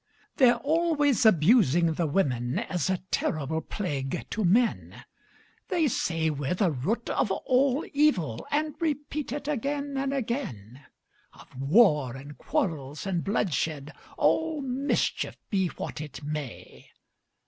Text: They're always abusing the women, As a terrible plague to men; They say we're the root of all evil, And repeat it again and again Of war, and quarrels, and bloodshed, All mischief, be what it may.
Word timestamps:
They're 0.37 0.55
always 0.55 1.27
abusing 1.27 1.93
the 1.93 2.07
women, 2.07 2.57
As 2.57 2.89
a 2.89 3.03
terrible 3.11 3.61
plague 3.61 4.25
to 4.31 4.43
men; 4.43 5.05
They 5.67 5.87
say 5.89 6.31
we're 6.31 6.55
the 6.55 6.71
root 6.71 7.07
of 7.11 7.29
all 7.29 7.85
evil, 7.93 8.47
And 8.49 8.73
repeat 8.81 9.31
it 9.31 9.47
again 9.47 9.97
and 9.97 10.11
again 10.11 10.87
Of 11.33 11.55
war, 11.61 12.15
and 12.15 12.35
quarrels, 12.35 13.05
and 13.05 13.23
bloodshed, 13.23 13.91
All 14.17 14.63
mischief, 14.63 15.37
be 15.51 15.67
what 15.67 16.01
it 16.01 16.23
may. 16.23 16.87